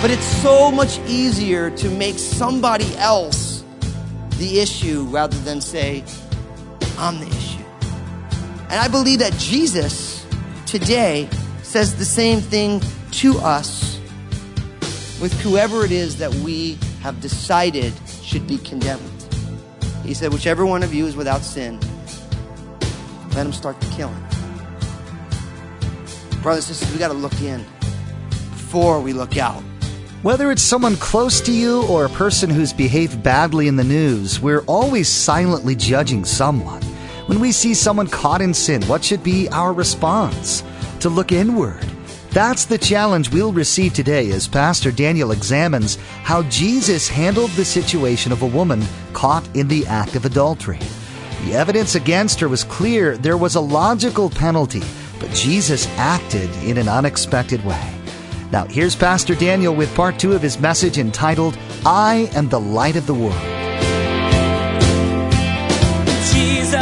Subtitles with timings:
[0.00, 3.64] But it's so much easier to make somebody else
[4.38, 6.02] the issue rather than say,
[6.98, 7.29] I'm the.
[8.70, 10.24] And I believe that Jesus
[10.64, 11.28] today
[11.64, 13.98] says the same thing to us
[15.20, 19.02] with whoever it is that we have decided should be condemned.
[20.04, 21.80] He said, Whichever one of you is without sin,
[23.34, 24.24] let him start the killing.
[26.40, 27.64] Brothers and sisters, we got to look in
[28.50, 29.62] before we look out.
[30.22, 34.38] Whether it's someone close to you or a person who's behaved badly in the news,
[34.38, 36.79] we're always silently judging someone.
[37.30, 40.64] When we see someone caught in sin, what should be our response?
[40.98, 41.86] To look inward.
[42.30, 48.32] That's the challenge we'll receive today as Pastor Daniel examines how Jesus handled the situation
[48.32, 48.82] of a woman
[49.12, 50.80] caught in the act of adultery.
[51.44, 53.16] The evidence against her was clear.
[53.16, 54.82] There was a logical penalty,
[55.20, 57.94] but Jesus acted in an unexpected way.
[58.50, 62.96] Now, here's Pastor Daniel with part two of his message entitled, I am the light
[62.96, 63.49] of the world.
[66.70, 66.76] The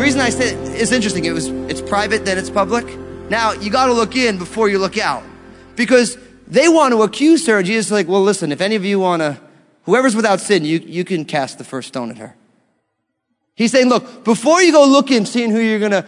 [0.00, 2.84] reason I said it's interesting, it was it's private, then it's public.
[3.30, 5.22] Now you got to look in before you look out,
[5.76, 7.62] because they want to accuse her.
[7.62, 9.40] Jesus is like, well, listen, if any of you want to,
[9.84, 12.34] whoever's without sin, you you can cast the first stone at her.
[13.54, 16.04] He's saying, look, before you go looking, seeing who you're to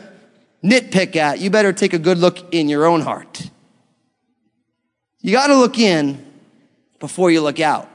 [0.64, 3.48] nitpick at, you better take a good look in your own heart.
[5.20, 6.33] You got to look in
[6.98, 7.88] before you look out.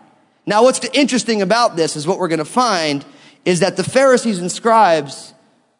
[0.45, 3.06] Now, what's interesting about this is what we're going to find
[3.45, 5.33] is that the Pharisees and scribes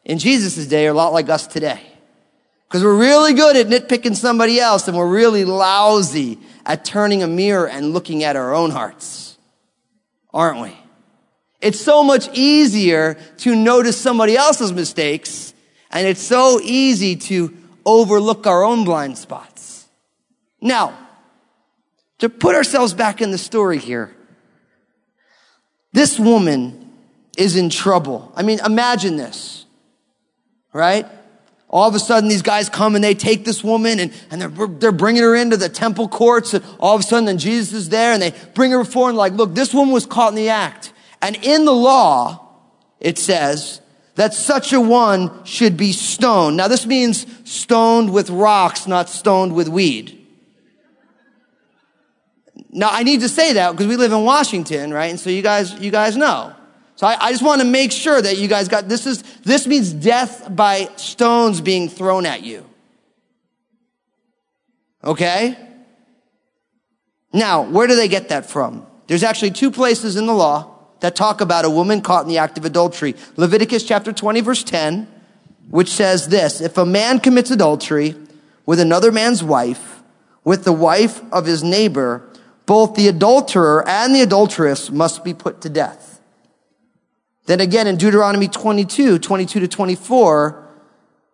[0.06, 1.82] in Jesus' day are a lot like us today.
[2.67, 7.27] Because we're really good at nitpicking somebody else and we're really lousy at turning a
[7.27, 9.38] mirror and looking at our own hearts.
[10.32, 10.77] Aren't we?
[11.61, 15.54] It's so much easier to notice somebody else's mistakes,
[15.92, 19.89] and it's so easy to overlook our own blind spots.
[20.61, 20.98] Now,
[22.19, 24.15] to put ourselves back in the story here,
[25.91, 26.91] this woman
[27.37, 28.31] is in trouble.
[28.35, 29.65] I mean, imagine this,
[30.73, 31.05] right?
[31.69, 34.67] All of a sudden, these guys come and they take this woman and, and they're,
[34.67, 36.53] they're bringing her into the temple courts.
[36.53, 39.17] And all of a sudden, then Jesus is there and they bring her before and
[39.17, 40.93] like, look, this woman was caught in the act.
[41.21, 42.47] And in the law,
[42.99, 43.81] it says
[44.15, 46.57] that such a one should be stoned.
[46.57, 50.18] Now this means stoned with rocks, not stoned with weed.
[52.71, 55.09] Now I need to say that because we live in Washington, right?
[55.09, 56.53] And so you guys, you guys know.
[56.95, 59.65] So I, I just want to make sure that you guys got, this is, this
[59.65, 62.65] means death by stones being thrown at you.
[65.03, 65.57] Okay?
[67.31, 68.86] Now, where do they get that from?
[69.07, 72.37] There's actually two places in the law that talk about a woman caught in the
[72.37, 73.15] act of adultery.
[73.37, 75.07] Leviticus chapter 20 verse 10,
[75.69, 78.15] which says this, if a man commits adultery
[78.65, 80.03] with another man's wife,
[80.43, 82.29] with the wife of his neighbor,
[82.69, 86.21] both the adulterer and the adulteress must be put to death.
[87.47, 90.67] Then again in Deuteronomy 22, 22 to 24,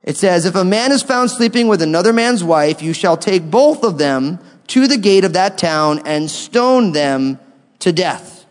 [0.03, 3.51] it says, if a man is found sleeping with another man's wife, you shall take
[3.51, 7.37] both of them to the gate of that town and stone them
[7.79, 8.45] to death.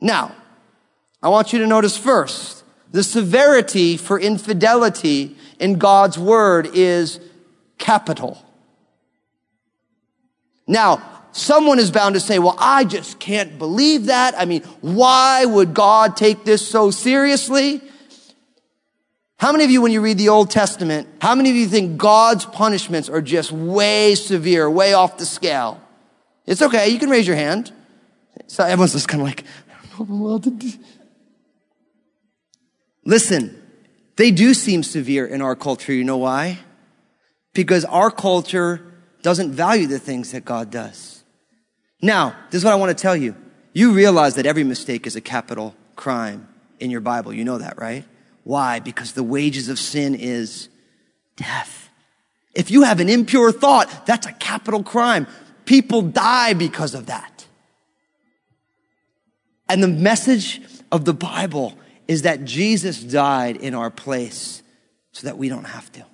[0.00, 0.36] Now,
[1.20, 2.62] I want you to notice first,
[2.92, 7.18] the severity for infidelity in God's word is
[7.76, 8.47] capital.
[10.68, 11.02] Now,
[11.32, 14.34] someone is bound to say, well, I just can't believe that.
[14.38, 17.82] I mean, why would God take this so seriously?
[19.38, 21.96] How many of you, when you read the Old Testament, how many of you think
[21.96, 25.80] God's punishments are just way severe, way off the scale?
[26.44, 26.88] It's okay.
[26.88, 27.72] You can raise your hand.
[28.46, 30.72] So everyone's just kind of like, "I don't know what to do."
[33.04, 33.62] Listen,
[34.16, 35.92] they do seem severe in our culture.
[35.92, 36.58] You know why?
[37.54, 38.87] Because our culture
[39.22, 41.22] doesn't value the things that God does.
[42.00, 43.34] Now, this is what I want to tell you.
[43.72, 46.48] You realize that every mistake is a capital crime
[46.80, 47.32] in your Bible.
[47.32, 48.04] You know that, right?
[48.44, 48.78] Why?
[48.80, 50.68] Because the wages of sin is
[51.36, 51.90] death.
[52.54, 55.26] If you have an impure thought, that's a capital crime.
[55.64, 57.46] People die because of that.
[59.68, 60.60] And the message
[60.90, 61.74] of the Bible
[62.06, 64.62] is that Jesus died in our place
[65.12, 66.06] so that we don't have to.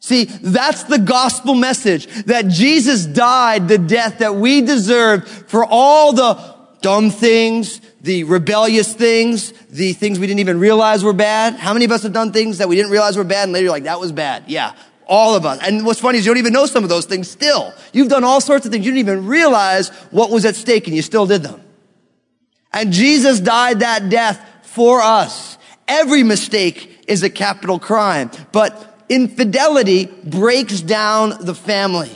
[0.00, 6.14] See, that's the gospel message that Jesus died the death that we deserved for all
[6.14, 11.54] the dumb things, the rebellious things, the things we didn't even realize were bad.
[11.54, 13.68] How many of us have done things that we didn't realize were bad and later
[13.68, 14.44] like, that was bad?
[14.46, 14.74] Yeah.
[15.06, 15.58] All of us.
[15.60, 17.74] And what's funny is you don't even know some of those things still.
[17.92, 18.86] You've done all sorts of things.
[18.86, 21.60] You didn't even realize what was at stake and you still did them.
[22.72, 25.58] And Jesus died that death for us.
[25.86, 32.10] Every mistake is a capital crime, but infidelity breaks down the family.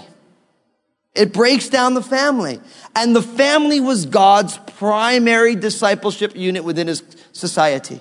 [1.14, 2.60] It breaks down the family.
[2.96, 7.02] And the family was God's primary discipleship unit within his
[7.32, 8.00] society.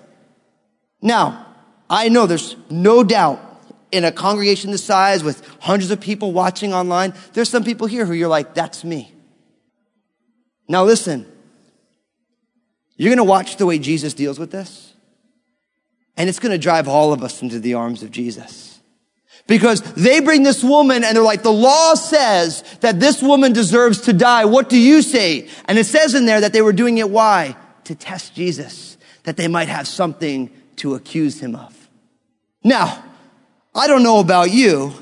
[1.01, 1.47] Now,
[1.89, 3.41] I know there's no doubt
[3.91, 8.05] in a congregation this size with hundreds of people watching online, there's some people here
[8.05, 9.13] who you're like, that's me.
[10.67, 11.31] Now listen,
[12.97, 14.93] you're going to watch the way Jesus deals with this,
[16.17, 18.72] and it's going to drive all of us into the arms of Jesus.
[19.45, 24.01] Because they bring this woman and they're like, the law says that this woman deserves
[24.01, 24.45] to die.
[24.45, 25.49] What do you say?
[25.65, 27.57] And it says in there that they were doing it why?
[27.85, 31.89] To test Jesus, that they might have something to accuse him of.
[32.63, 33.03] Now,
[33.75, 34.93] I don't know about you.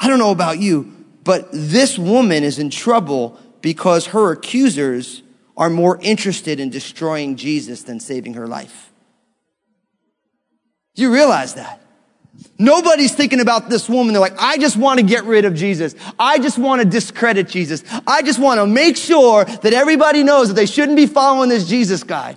[0.00, 0.92] I don't know about you,
[1.24, 5.22] but this woman is in trouble because her accusers
[5.56, 8.92] are more interested in destroying Jesus than saving her life.
[10.94, 11.80] You realize that?
[12.60, 14.12] Nobody's thinking about this woman.
[14.12, 15.94] They're like, I just want to get rid of Jesus.
[16.18, 17.84] I just want to discredit Jesus.
[18.04, 21.68] I just want to make sure that everybody knows that they shouldn't be following this
[21.68, 22.36] Jesus guy.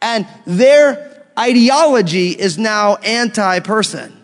[0.00, 4.16] And their ideology is now anti-person.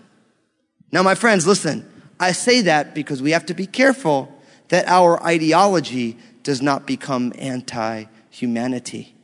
[0.93, 1.91] Now, my friends, listen.
[2.21, 4.33] I say that because we have to be careful
[4.69, 9.17] that our ideology does not become anti-humanity.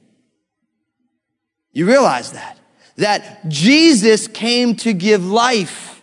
[1.73, 2.59] You realize that?
[2.97, 6.00] That Jesus came to give life.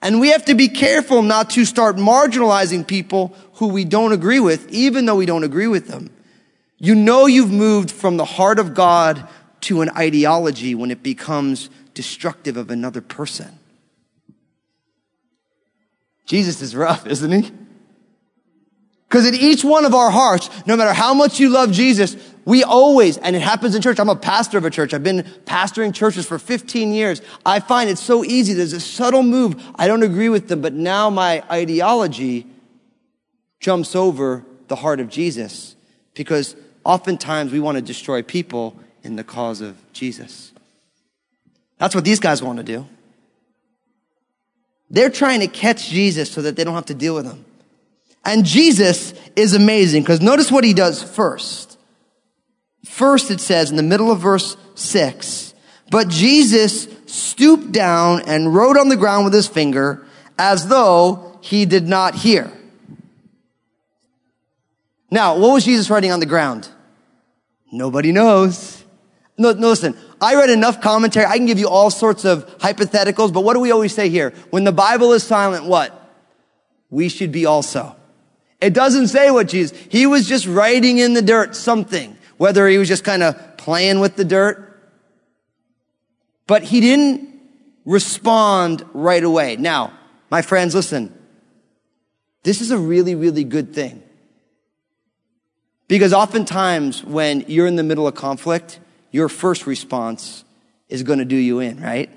[0.00, 4.40] And we have to be careful not to start marginalizing people who we don't agree
[4.40, 6.10] with, even though we don't agree with them.
[6.78, 9.28] You know you've moved from the heart of God
[9.62, 13.58] to an ideology when it becomes destructive of another person.
[16.26, 17.50] Jesus is rough, isn't he?
[19.08, 22.14] Because in each one of our hearts, no matter how much you love Jesus,
[22.48, 24.00] we always, and it happens in church.
[24.00, 24.94] I'm a pastor of a church.
[24.94, 27.20] I've been pastoring churches for 15 years.
[27.44, 28.54] I find it so easy.
[28.54, 29.62] There's a subtle move.
[29.74, 32.46] I don't agree with them, but now my ideology
[33.60, 35.76] jumps over the heart of Jesus
[36.14, 40.50] because oftentimes we want to destroy people in the cause of Jesus.
[41.76, 42.86] That's what these guys want to do.
[44.88, 47.44] They're trying to catch Jesus so that they don't have to deal with him.
[48.24, 51.67] And Jesus is amazing because notice what he does first.
[52.88, 55.54] First, it says in the middle of verse six,
[55.90, 60.04] but Jesus stooped down and wrote on the ground with his finger
[60.38, 62.52] as though he did not hear.
[65.10, 66.68] Now, what was Jesus writing on the ground?
[67.70, 68.84] Nobody knows.
[69.38, 71.24] No, no, listen, I read enough commentary.
[71.24, 74.34] I can give you all sorts of hypotheticals, but what do we always say here?
[74.50, 75.94] When the Bible is silent, what?
[76.90, 77.94] We should be also.
[78.60, 82.78] It doesn't say what Jesus, he was just writing in the dirt something, whether he
[82.78, 84.64] was just kind of playing with the dirt.
[86.46, 87.28] But he didn't
[87.84, 89.56] respond right away.
[89.56, 89.92] Now,
[90.30, 91.14] my friends, listen.
[92.44, 94.02] This is a really, really good thing.
[95.88, 98.78] Because oftentimes when you're in the middle of conflict,
[99.10, 100.44] your first response
[100.88, 102.10] is going to do you in, right?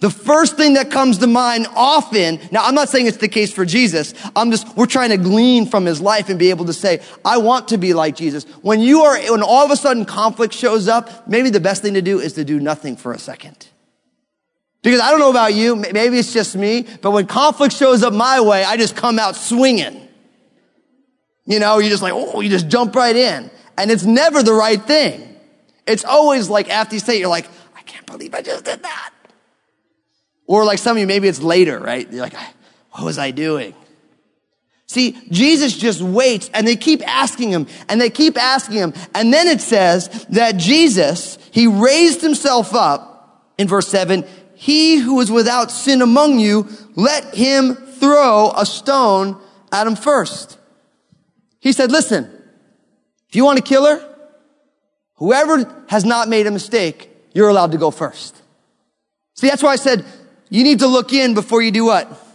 [0.00, 3.52] The first thing that comes to mind often, now I'm not saying it's the case
[3.52, 4.14] for Jesus.
[4.34, 7.36] I'm just, we're trying to glean from his life and be able to say, I
[7.36, 8.44] want to be like Jesus.
[8.62, 11.94] When you are, when all of a sudden conflict shows up, maybe the best thing
[11.94, 13.68] to do is to do nothing for a second.
[14.82, 18.14] Because I don't know about you, maybe it's just me, but when conflict shows up
[18.14, 20.08] my way, I just come out swinging.
[21.44, 23.50] You know, you just like, oh, you just jump right in.
[23.76, 25.36] And it's never the right thing.
[25.86, 28.82] It's always like after you say it, you're like, I can't believe I just did
[28.82, 29.12] that.
[30.50, 32.10] Or like some of you, maybe it's later, right?
[32.10, 32.34] You're like,
[32.90, 33.72] what was I doing?
[34.86, 38.94] See, Jesus just waits and they keep asking him and they keep asking him.
[39.14, 44.24] And then it says that Jesus, he raised himself up in verse seven.
[44.56, 46.66] He who is without sin among you,
[46.96, 49.40] let him throw a stone
[49.70, 50.58] at him first.
[51.60, 52.24] He said, listen,
[53.28, 54.16] if you want to kill her,
[55.14, 58.42] whoever has not made a mistake, you're allowed to go first.
[59.34, 60.04] See, that's why I said
[60.50, 62.26] you need to look in before you do what?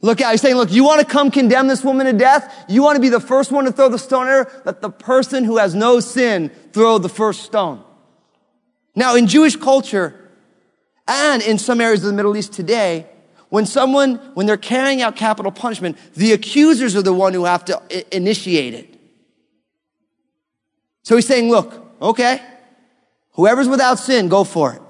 [0.00, 0.32] Look out.
[0.32, 2.52] He's saying, look, you want to come condemn this woman to death?
[2.68, 4.62] You want to be the first one to throw the stone at her?
[4.64, 7.82] Let the person who has no sin throw the first stone.
[8.94, 10.14] Now, in Jewish culture
[11.08, 13.06] and in some areas of the Middle East today,
[13.48, 17.64] when someone, when they're carrying out capital punishment, the accusers are the one who have
[17.66, 19.00] to I- initiate it.
[21.02, 22.42] So he's saying, look, okay,
[23.32, 24.82] whoever's without sin, go for it.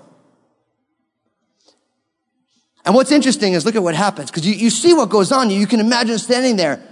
[2.84, 5.50] And what's interesting is look at what happens, because you, you see what goes on.
[5.50, 6.82] You can imagine standing there.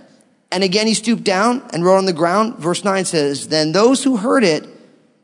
[0.50, 2.56] And again, he stooped down and wrote on the ground.
[2.56, 4.66] Verse 9 says, Then those who heard it,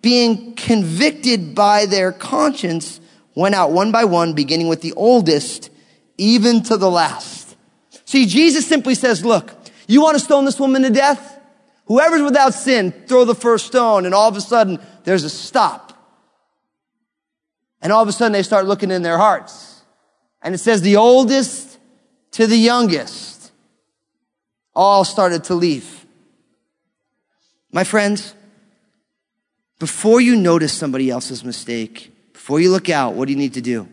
[0.02, 3.00] being convicted by their conscience,
[3.34, 5.70] went out one by one, beginning with the oldest,
[6.16, 7.56] even to the last.
[8.04, 9.52] See, Jesus simply says, Look,
[9.86, 11.38] you want to stone this woman to death?
[11.86, 14.04] Whoever's without sin, throw the first stone.
[14.04, 15.92] And all of a sudden, there's a stop.
[17.80, 19.77] And all of a sudden, they start looking in their hearts.
[20.42, 21.78] And it says the oldest
[22.32, 23.52] to the youngest
[24.74, 26.06] all started to leave.
[27.72, 28.34] My friends,
[29.78, 33.60] before you notice somebody else's mistake, before you look out, what do you need to
[33.60, 33.88] do?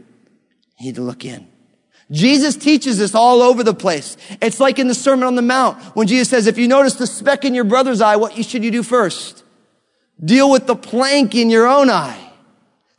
[0.79, 1.47] You need to look in.
[2.11, 4.15] Jesus teaches this all over the place.
[4.41, 7.07] It's like in the Sermon on the Mount when Jesus says, if you notice the
[7.07, 9.43] speck in your brother's eye, what should you do first?
[10.23, 12.24] Deal with the plank in your own eye.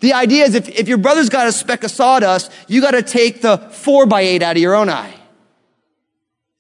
[0.01, 3.03] The idea is if, if your brother's got a speck of sawdust, you got to
[3.03, 5.15] take the four by eight out of your own eye.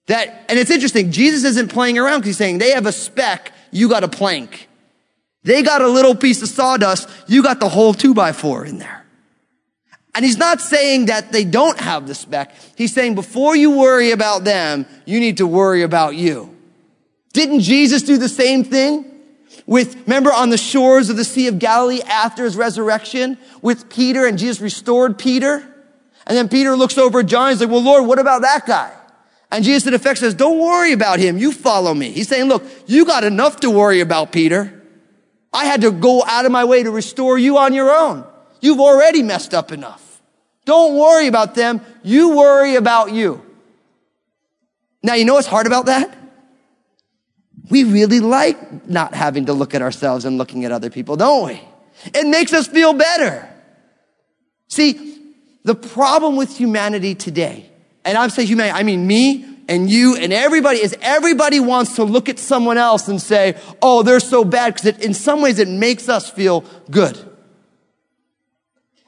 [0.06, 1.10] That, and it's interesting.
[1.10, 4.68] Jesus isn't playing around because he's saying they have a speck, you got a plank.
[5.42, 8.78] They got a little piece of sawdust, you got the whole two by four in
[8.78, 9.04] there.
[10.14, 12.54] And he's not saying that they don't have the speck.
[12.74, 16.56] He's saying before you worry about them, you need to worry about you.
[17.34, 19.04] Didn't Jesus do the same thing?
[19.66, 24.26] With, remember on the shores of the Sea of Galilee after his resurrection with Peter
[24.26, 25.56] and Jesus restored Peter?
[26.26, 28.66] And then Peter looks over at John and he's like, well, Lord, what about that
[28.66, 28.92] guy?
[29.50, 31.38] And Jesus in effect says, don't worry about him.
[31.38, 32.10] You follow me.
[32.10, 34.82] He's saying, look, you got enough to worry about, Peter.
[35.52, 38.24] I had to go out of my way to restore you on your own.
[38.60, 40.20] You've already messed up enough.
[40.64, 41.80] Don't worry about them.
[42.02, 43.40] You worry about you.
[45.02, 46.12] Now, you know what's hard about that?
[47.68, 51.46] We really like not having to look at ourselves and looking at other people, don't
[51.46, 51.60] we?
[52.14, 53.48] It makes us feel better.
[54.68, 55.18] See,
[55.64, 57.70] the problem with humanity today,
[58.04, 62.04] and I'm saying humanity, I mean me and you and everybody, is everybody wants to
[62.04, 65.68] look at someone else and say, oh, they're so bad, because in some ways it
[65.68, 67.18] makes us feel good.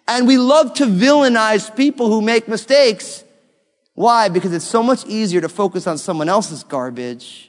[0.08, 3.22] And we love to villainize people who make mistakes.
[3.94, 4.28] Why?
[4.28, 7.47] Because it's so much easier to focus on someone else's garbage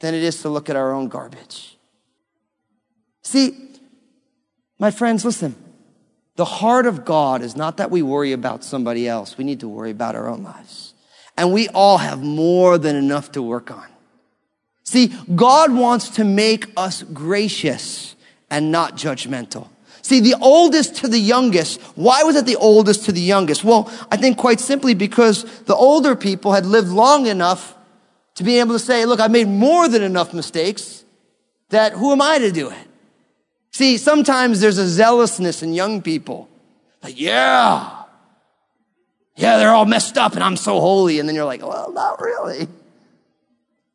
[0.00, 1.76] than it is to look at our own garbage.
[3.22, 3.54] See,
[4.78, 5.56] my friends, listen.
[6.36, 9.36] The heart of God is not that we worry about somebody else.
[9.36, 10.94] We need to worry about our own lives.
[11.36, 13.86] And we all have more than enough to work on.
[14.84, 18.14] See, God wants to make us gracious
[18.50, 19.68] and not judgmental.
[20.02, 21.80] See, the oldest to the youngest.
[21.94, 23.64] Why was it the oldest to the youngest?
[23.64, 27.74] Well, I think quite simply because the older people had lived long enough
[28.38, 31.04] to be able to say, look, I've made more than enough mistakes
[31.70, 32.86] that who am I to do it?
[33.72, 36.48] See, sometimes there's a zealousness in young people.
[37.02, 38.04] Like, yeah,
[39.34, 41.18] yeah, they're all messed up and I'm so holy.
[41.18, 42.68] And then you're like, well, not really.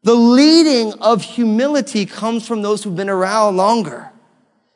[0.04, 4.12] The leading of humility comes from those who've been around longer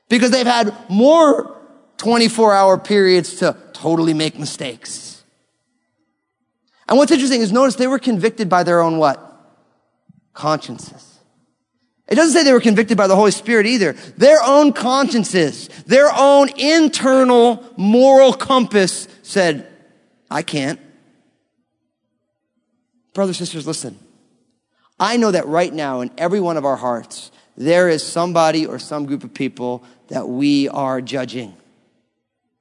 [0.08, 1.58] because they've had more
[1.98, 5.26] 24 hour periods to totally make mistakes.
[6.88, 9.27] And what's interesting is notice they were convicted by their own what?
[10.38, 11.20] Consciences.
[12.08, 13.94] It doesn't say they were convicted by the Holy Spirit either.
[14.18, 19.68] Their own consciences, their own internal moral compass said,
[20.30, 20.80] I can't.
[23.14, 23.98] Brothers, sisters, listen.
[25.00, 28.78] I know that right now in every one of our hearts, there is somebody or
[28.78, 31.58] some group of people that we are judging.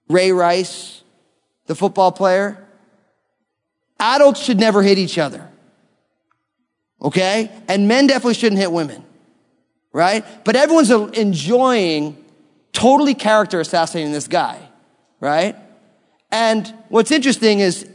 [0.08, 1.02] Ray Rice,
[1.66, 2.66] the football player,
[4.00, 5.50] adults should never hit each other.
[7.00, 7.50] Okay?
[7.68, 9.04] And men definitely shouldn't hit women.
[9.92, 10.24] Right?
[10.44, 12.22] But everyone's enjoying
[12.72, 14.60] totally character assassinating this guy.
[15.20, 15.56] Right?
[16.30, 17.88] And what's interesting is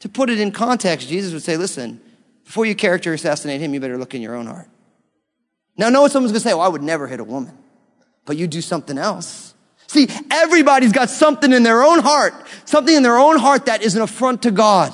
[0.00, 2.00] to put it in context, Jesus would say, listen,
[2.44, 4.68] before you character assassinate him, you better look in your own heart.
[5.76, 7.56] Now, know what someone's gonna say, well, I would never hit a woman.
[8.24, 9.54] But you do something else.
[9.86, 13.96] See, everybody's got something in their own heart, something in their own heart that is
[13.96, 14.92] an affront to God.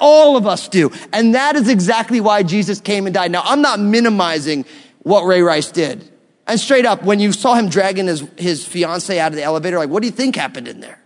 [0.00, 0.92] All of us do.
[1.12, 3.30] And that is exactly why Jesus came and died.
[3.32, 4.64] Now, I'm not minimizing
[5.00, 6.08] what Ray Rice did.
[6.46, 9.78] And straight up, when you saw him dragging his, his fiance out of the elevator,
[9.78, 11.02] like, what do you think happened in there?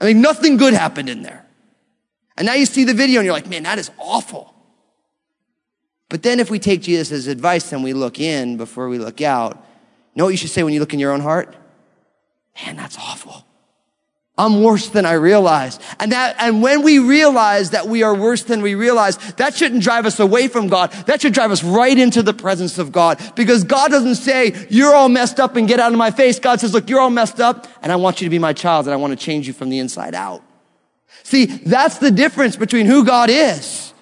[0.00, 1.44] I mean, nothing good happened in there.
[2.36, 4.54] And now you see the video and you're like, man, that is awful.
[6.08, 9.66] But then if we take Jesus' advice and we look in before we look out,
[10.14, 11.56] know what you should say when you look in your own heart?
[12.64, 13.44] Man, that's awful.
[14.38, 15.80] I'm worse than I realize.
[15.98, 19.82] And that, and when we realize that we are worse than we realize, that shouldn't
[19.82, 20.92] drive us away from God.
[21.06, 23.20] That should drive us right into the presence of God.
[23.34, 26.38] Because God doesn't say, you're all messed up and get out of my face.
[26.38, 28.86] God says, look, you're all messed up and I want you to be my child
[28.86, 30.42] and I want to change you from the inside out.
[31.24, 33.92] See, that's the difference between who God is.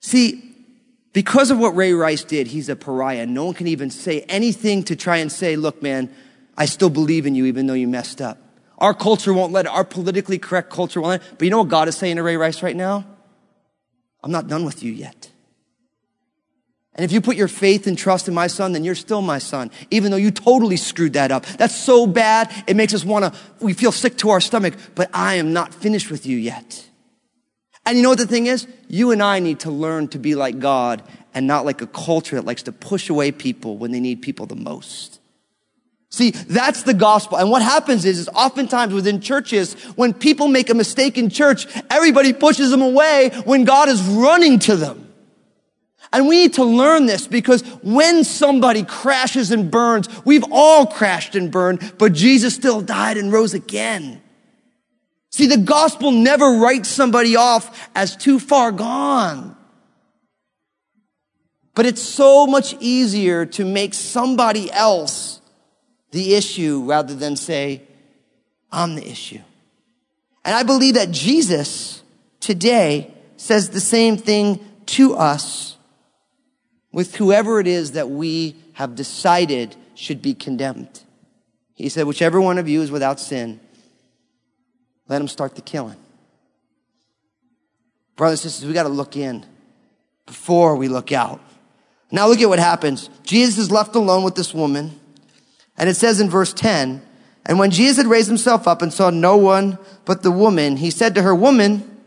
[0.00, 0.41] See,
[1.12, 3.26] because of what Ray Rice did, he's a pariah.
[3.26, 6.10] No one can even say anything to try and say, look, man,
[6.56, 8.38] I still believe in you even though you messed up.
[8.78, 9.68] Our culture won't let it.
[9.70, 11.38] Our politically correct culture won't let it.
[11.38, 13.04] But you know what God is saying to Ray Rice right now?
[14.24, 15.30] I'm not done with you yet.
[16.94, 19.38] And if you put your faith and trust in my son, then you're still my
[19.38, 21.46] son, even though you totally screwed that up.
[21.46, 22.52] That's so bad.
[22.66, 25.72] It makes us want to, we feel sick to our stomach, but I am not
[25.72, 26.86] finished with you yet.
[27.84, 28.66] And you know what the thing is?
[28.88, 31.02] You and I need to learn to be like God
[31.34, 34.46] and not like a culture that likes to push away people when they need people
[34.46, 35.20] the most.
[36.10, 37.38] See, that's the gospel.
[37.38, 41.66] And what happens is, is oftentimes within churches, when people make a mistake in church,
[41.88, 45.12] everybody pushes them away when God is running to them.
[46.12, 51.34] And we need to learn this because when somebody crashes and burns, we've all crashed
[51.34, 54.21] and burned, but Jesus still died and rose again.
[55.32, 59.56] See, the gospel never writes somebody off as too far gone.
[61.74, 65.40] But it's so much easier to make somebody else
[66.10, 67.82] the issue rather than say,
[68.70, 69.40] I'm the issue.
[70.44, 72.02] And I believe that Jesus
[72.40, 75.76] today says the same thing to us
[76.92, 81.00] with whoever it is that we have decided should be condemned.
[81.74, 83.60] He said, whichever one of you is without sin,
[85.12, 85.96] let him start the killing.
[88.16, 89.44] Brothers and sisters, we got to look in
[90.24, 91.38] before we look out.
[92.10, 93.10] Now look at what happens.
[93.22, 94.98] Jesus is left alone with this woman.
[95.76, 97.02] And it says in verse 10,
[97.44, 100.90] and when Jesus had raised himself up and saw no one but the woman, he
[100.90, 102.00] said to her, woman,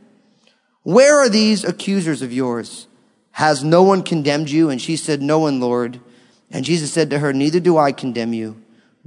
[0.81, 2.87] where are these accusers of yours?
[3.31, 4.71] Has no one condemned you?
[4.71, 5.99] And she said, no one, Lord.
[6.49, 8.61] And Jesus said to her, neither do I condemn you.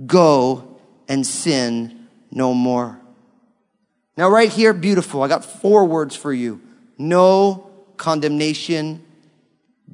[0.06, 3.00] Go and sin no more.
[4.18, 5.22] Now, right here, beautiful.
[5.22, 6.60] I got four words for you.
[6.98, 9.00] No condemnation.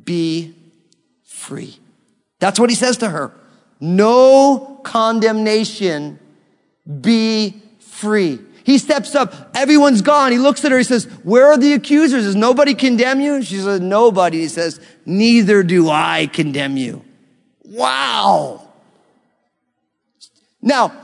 [0.02, 0.54] Be
[1.24, 1.78] free.
[2.38, 3.32] That's what he says to her.
[3.80, 6.18] No condemnation.
[7.02, 8.38] Be free.
[8.64, 9.50] He steps up.
[9.54, 10.32] Everyone's gone.
[10.32, 10.78] He looks at her.
[10.78, 12.24] He says, where are the accusers?
[12.24, 13.42] Does nobody condemn you?
[13.42, 14.38] She says, nobody.
[14.38, 17.04] He says, neither do I condemn you.
[17.62, 18.70] Wow.
[20.62, 20.94] Now,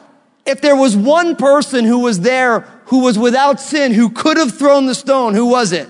[0.46, 4.58] if there was one person who was there who was without sin, who could have
[4.58, 5.88] thrown the stone, who was it?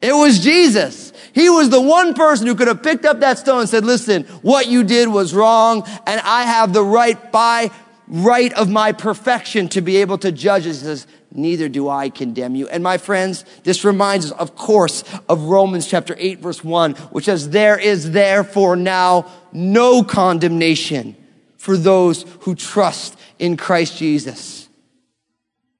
[0.00, 1.12] It was Jesus.
[1.34, 4.24] He was the one person who could have picked up that stone and said, listen,
[4.40, 7.70] what you did was wrong and I have the right by
[8.08, 10.64] right of my perfection to be able to judge.
[10.64, 12.68] He says, neither do I condemn you.
[12.68, 17.26] And my friends, this reminds us, of course, of Romans chapter 8 verse 1, which
[17.26, 21.16] says, there is therefore now no condemnation
[21.58, 24.63] for those who trust in Christ Jesus.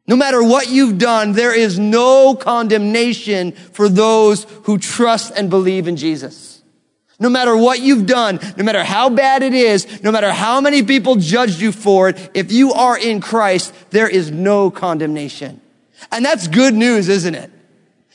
[0.07, 5.89] No matter what you've done, there is no condemnation for those who trust and believe
[5.89, 6.63] in Jesus.
[7.19, 10.83] No matter what you've done, no matter how bad it is, no matter how many
[10.83, 15.61] people judged you for it, if you are in Christ, there is no condemnation.
[16.13, 17.51] And that's good news, isn't it?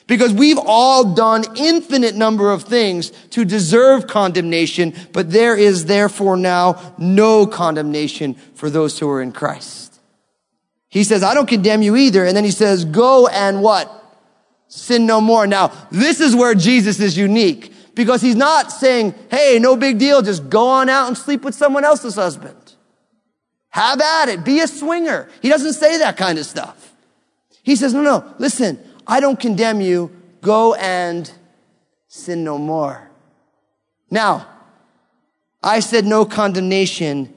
[0.06, 6.36] Because we've all done infinite number of things to deserve condemnation, but there is therefore
[6.36, 9.89] now no condemnation for those who are in Christ.
[10.90, 12.26] He says, I don't condemn you either.
[12.26, 13.96] And then he says, go and what?
[14.68, 15.48] Sin no more.
[15.48, 20.22] Now, this is where Jesus is unique because he's not saying, hey, no big deal.
[20.22, 22.56] Just go on out and sleep with someone else's husband.
[23.70, 24.44] Have at it.
[24.44, 25.30] Be a swinger.
[25.42, 26.94] He doesn't say that kind of stuff.
[27.62, 30.12] He says, no, no, listen, I don't condemn you.
[30.42, 31.32] Go and
[32.08, 33.12] sin no more.
[34.10, 34.48] Now,
[35.62, 37.34] I said no condemnation.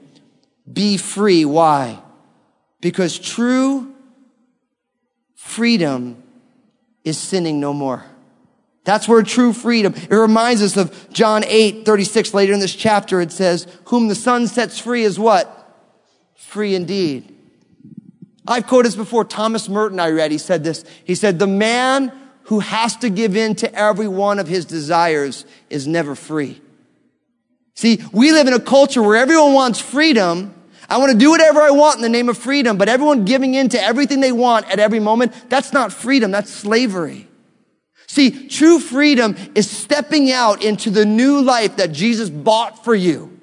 [0.71, 1.45] Be free.
[1.45, 2.02] Why?
[2.83, 3.95] Because true
[5.35, 6.21] freedom
[7.05, 8.03] is sinning no more.
[8.83, 9.93] That's where true freedom.
[9.95, 12.33] It reminds us of John 8, 36.
[12.33, 15.81] Later in this chapter, it says, whom the son sets free is what?
[16.35, 17.33] Free indeed.
[18.45, 19.23] I've quoted this before.
[19.23, 20.83] Thomas Merton, I read, he said this.
[21.05, 22.11] He said, the man
[22.47, 26.61] who has to give in to every one of his desires is never free.
[27.75, 30.53] See, we live in a culture where everyone wants freedom,
[30.89, 33.53] I want to do whatever I want in the name of freedom, but everyone giving
[33.53, 37.27] in to everything they want at every moment, that's not freedom, that's slavery.
[38.07, 43.33] See, true freedom is stepping out into the new life that Jesus bought for you.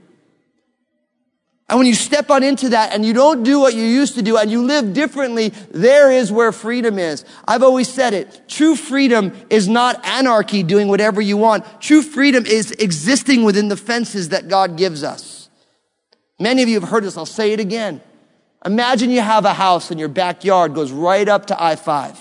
[1.71, 4.23] And when you step on into that and you don't do what you used to
[4.23, 7.25] do and you live differently, there is where freedom is.
[7.47, 8.49] I've always said it.
[8.49, 11.65] True freedom is not anarchy doing whatever you want.
[11.81, 15.40] True freedom is existing within the fences that God gives us.
[16.41, 17.17] Many of you have heard this.
[17.17, 18.01] I'll say it again.
[18.67, 22.19] Imagine you have a house and your backyard goes right up to I-5.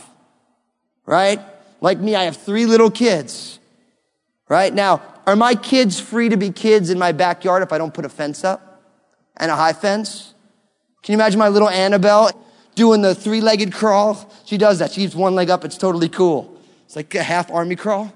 [1.05, 1.39] Right?
[1.81, 3.59] Like me, I have three little kids.
[4.47, 4.73] Right?
[4.73, 8.05] Now, are my kids free to be kids in my backyard if I don't put
[8.05, 8.69] a fence up?
[9.39, 10.33] and a high fence.
[11.01, 12.31] Can you imagine my little Annabelle
[12.75, 14.31] doing the three-legged crawl?
[14.45, 14.91] She does that.
[14.91, 15.63] She keeps one leg up.
[15.63, 16.57] It's totally cool.
[16.85, 18.13] It's like a half army crawl.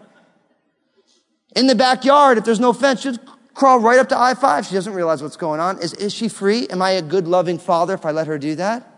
[1.56, 3.18] In the backyard, if there's no fence, she'll
[3.54, 4.68] crawl right up to I-5.
[4.68, 5.80] She doesn't realize what's going on.
[5.80, 6.68] Is, is she free?
[6.68, 8.90] Am I a good, loving father if I let her do that?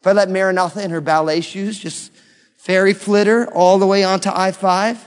[0.00, 2.12] If I let Maranatha in her ballet shoes just
[2.56, 4.98] fairy flitter all the way onto I-5?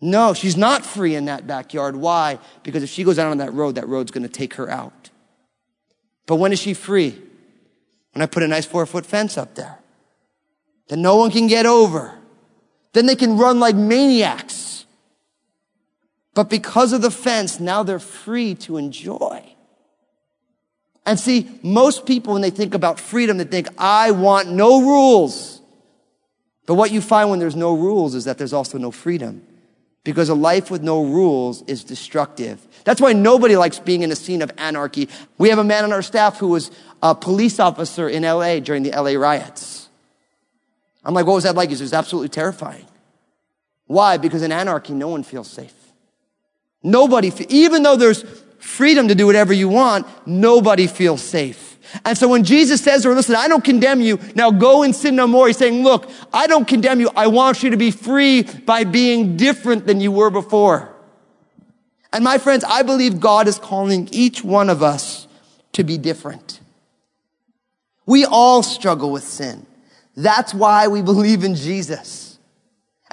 [0.00, 1.94] No, she's not free in that backyard.
[1.94, 2.38] Why?
[2.62, 5.10] Because if she goes out on that road, that road's going to take her out.
[6.26, 7.20] But when is she free?
[8.12, 9.78] When I put a nice four foot fence up there
[10.88, 12.12] that no one can get over.
[12.92, 14.71] Then they can run like maniacs.
[16.34, 19.44] But because of the fence, now they're free to enjoy.
[21.04, 25.60] And see, most people, when they think about freedom, they think, I want no rules.
[26.66, 29.44] But what you find when there's no rules is that there's also no freedom
[30.04, 32.66] because a life with no rules is destructive.
[32.84, 35.08] That's why nobody likes being in a scene of anarchy.
[35.38, 36.70] We have a man on our staff who was
[37.02, 39.88] a police officer in LA during the LA riots.
[41.04, 41.68] I'm like, what was that like?
[41.68, 42.86] He says, it was absolutely terrifying.
[43.86, 44.18] Why?
[44.18, 45.74] Because in anarchy, no one feels safe.
[46.82, 48.24] Nobody, even though there's
[48.58, 51.78] freedom to do whatever you want, nobody feels safe.
[52.04, 54.18] And so when Jesus says to her, listen, I don't condemn you.
[54.34, 55.46] Now go and sin no more.
[55.46, 57.10] He's saying, look, I don't condemn you.
[57.14, 60.94] I want you to be free by being different than you were before.
[62.12, 65.26] And my friends, I believe God is calling each one of us
[65.72, 66.60] to be different.
[68.06, 69.66] We all struggle with sin.
[70.16, 72.31] That's why we believe in Jesus.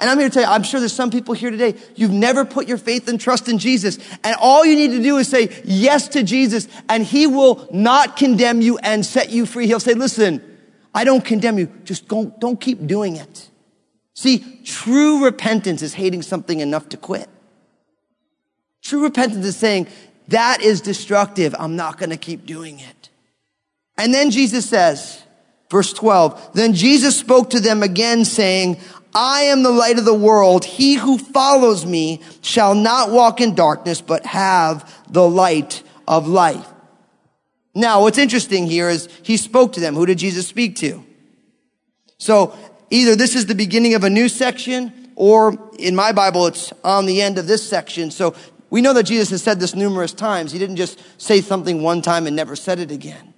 [0.00, 2.46] And I'm here to tell you, I'm sure there's some people here today, you've never
[2.46, 3.98] put your faith and trust in Jesus.
[4.24, 8.16] And all you need to do is say yes to Jesus and he will not
[8.16, 9.66] condemn you and set you free.
[9.66, 10.42] He'll say, listen,
[10.94, 11.70] I don't condemn you.
[11.84, 13.50] Just don't, don't keep doing it.
[14.14, 17.28] See, true repentance is hating something enough to quit.
[18.82, 19.86] True repentance is saying,
[20.28, 21.54] that is destructive.
[21.58, 23.10] I'm not going to keep doing it.
[23.98, 25.22] And then Jesus says,
[25.70, 28.78] verse 12, then Jesus spoke to them again saying,
[29.14, 30.64] I am the light of the world.
[30.64, 36.66] He who follows me shall not walk in darkness, but have the light of life.
[37.74, 39.94] Now, what's interesting here is he spoke to them.
[39.94, 41.04] Who did Jesus speak to?
[42.18, 42.56] So
[42.90, 47.06] either this is the beginning of a new section, or in my Bible, it's on
[47.06, 48.10] the end of this section.
[48.10, 48.34] So
[48.70, 50.52] we know that Jesus has said this numerous times.
[50.52, 53.34] He didn't just say something one time and never said it again.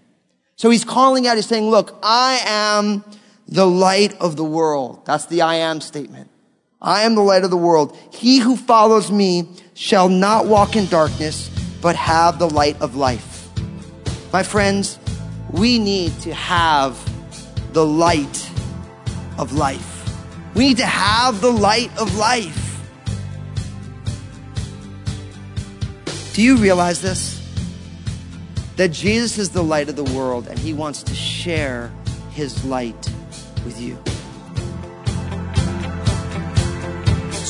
[0.56, 3.04] So he's calling out, he's saying, look, I am
[3.48, 5.04] the light of the world.
[5.04, 6.30] That's the I am statement.
[6.80, 7.96] I am the light of the world.
[8.12, 11.48] He who follows me shall not walk in darkness,
[11.80, 13.48] but have the light of life.
[14.32, 14.98] My friends,
[15.50, 16.98] we need to have
[17.72, 18.50] the light
[19.38, 19.88] of life.
[20.54, 22.58] We need to have the light of life.
[26.32, 27.38] Do you realize this?
[28.76, 31.92] That Jesus is the light of the world and he wants to share
[32.30, 33.12] his light
[33.64, 33.98] with you.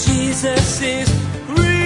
[0.05, 1.09] Jesus is
[1.48, 1.83] real.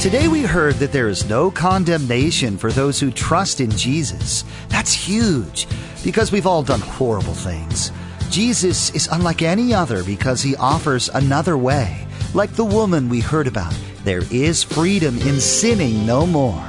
[0.00, 4.44] Today we heard that there is no condemnation for those who trust in Jesus.
[4.68, 5.66] That's huge
[6.04, 7.90] because we've all done horrible things.
[8.30, 12.06] Jesus is unlike any other because he offers another way.
[12.34, 16.68] Like the woman we heard about, there is freedom in sinning no more.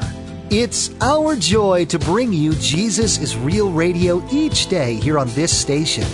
[0.49, 5.51] It's our joy to bring you Jesus is Real Radio each day here on this
[5.51, 6.07] station.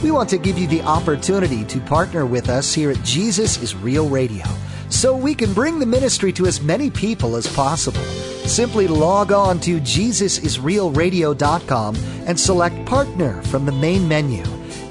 [0.00, 3.74] We want to give you the opportunity to partner with us here at Jesus is
[3.74, 4.44] Real Radio
[4.90, 8.04] so we can bring the ministry to as many people as possible.
[8.46, 14.44] Simply log on to JesusIsRealRadio.com and select Partner from the main menu.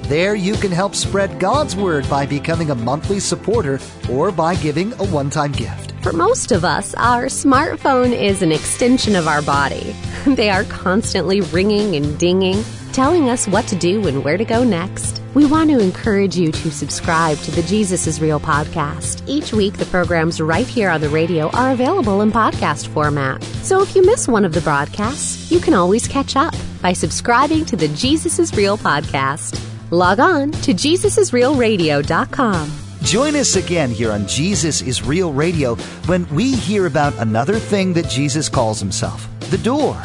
[0.10, 3.80] There you can help spread God's Word by becoming a monthly supporter
[4.12, 5.93] or by giving a one time gift.
[6.02, 9.95] For most of us, our smartphone is an extension of our body.
[10.26, 14.63] They are constantly ringing and dinging, telling us what to do and where to go
[14.63, 15.22] next.
[15.36, 19.22] We want to encourage you to subscribe to the Jesus is Real podcast.
[19.28, 23.43] Each week, the programs right here on the radio are available in podcast format.
[23.62, 27.63] So if you miss one of the broadcasts, you can always catch up by subscribing
[27.65, 29.69] to the Jesus is Real podcast.
[29.91, 32.69] Log on to JesusIsRealRadio.com.
[33.02, 35.75] Join us again here on Jesus is Real Radio
[36.06, 39.99] when we hear about another thing that Jesus calls himself the door.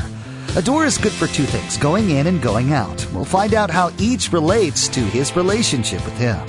[0.57, 3.07] A door is good for two things going in and going out.
[3.13, 6.41] We'll find out how each relates to his relationship with him.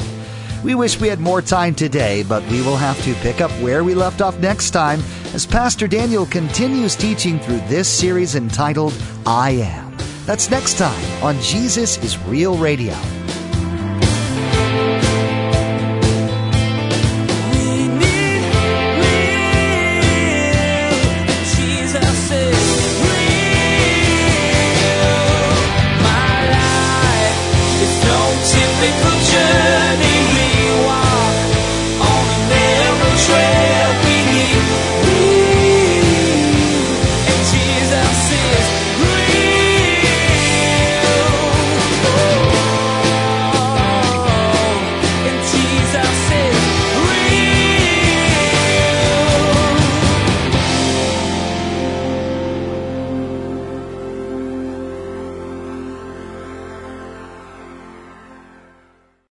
[0.64, 3.84] We wish we had more time today, but we will have to pick up where
[3.84, 5.02] we left off next time
[5.34, 8.94] as Pastor Daniel continues teaching through this series entitled
[9.26, 9.98] I Am.
[10.26, 12.96] That's next time on Jesus is Real Radio.